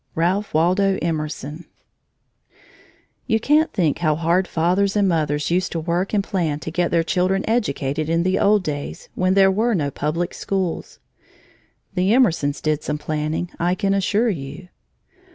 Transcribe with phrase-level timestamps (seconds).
[0.15, 1.65] RALPH WALDO EMERSON
[3.27, 6.89] You can't think how hard fathers and mothers used to work and plan to get
[6.89, 10.97] their children educated in the old days when there were no public schools.
[11.93, 14.69] The Emersons did some planning, I can assure you.